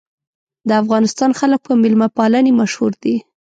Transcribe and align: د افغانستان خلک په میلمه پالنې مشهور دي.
د 0.67 0.69
افغانستان 0.81 1.31
خلک 1.39 1.59
په 1.67 1.73
میلمه 1.81 2.07
پالنې 2.17 2.51
مشهور 2.61 2.91
دي. 3.03 3.15